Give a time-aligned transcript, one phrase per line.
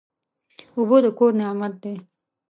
[0.75, 1.95] اوبه د کور نعمت دی.